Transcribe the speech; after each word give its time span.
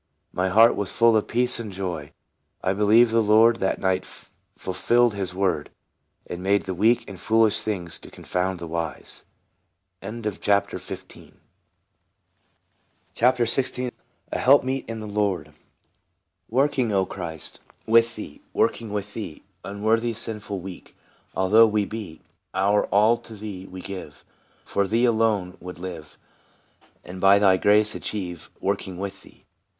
My 0.33 0.49
heart 0.49 0.75
was 0.75 0.91
full 0.91 1.15
of 1.15 1.27
peace 1.27 1.59
and 1.59 1.71
joy, 1.71 2.05
and 2.09 2.11
I 2.63 2.73
be 2.73 2.81
lieve 2.81 3.11
the 3.11 3.21
Lord 3.21 3.57
that 3.57 3.77
night 3.79 4.03
fulfilled 4.57 5.13
his 5.13 5.35
word, 5.35 5.69
and 6.25 6.41
made 6.41 6.63
the 6.63 6.73
weak 6.73 7.07
and 7.07 7.19
foolish 7.19 7.61
things 7.61 7.99
to 7.99 8.09
con 8.09 8.23
found 8.25 8.57
the 8.57 8.65
wise. 8.65 9.25
A 10.01 10.07
HELPMEET 10.07 10.23
IN 10.23 10.23
THE 10.23 10.79
LORD. 10.79 10.81
7 10.81 11.31
1 13.13 13.13
CHAPTER 13.13 13.43
XVI. 13.45 13.91
A 14.31 14.39
HELPMEET 14.39 14.89
IN 14.89 15.01
THE 15.01 15.07
LORD." 15.07 15.53
Working, 16.49 16.91
O 16.91 17.05
Christ, 17.05 17.59
with 17.85 18.15
thee, 18.15 18.41
Working 18.53 18.91
with 18.91 19.13
thee, 19.13 19.43
Unworthy, 19.63 20.15
sinful, 20.15 20.61
weak, 20.61 20.97
Although 21.35 21.67
we 21.67 21.85
be; 21.85 22.21
Our 22.55 22.85
all 22.87 23.17
to 23.17 23.35
thee 23.35 23.67
we 23.67 23.81
give, 23.81 24.25
For 24.65 24.87
thee 24.87 25.05
alone 25.05 25.59
would 25.61 25.77
live, 25.77 26.17
And 27.03 27.21
by 27.21 27.37
thy 27.37 27.57
grace 27.57 27.93
achieve, 27.93 28.49
Working 28.59 28.97
with 28.97 29.21
thee." 29.21 29.45